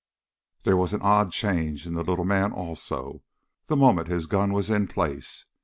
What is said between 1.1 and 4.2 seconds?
change in the little man also, the moment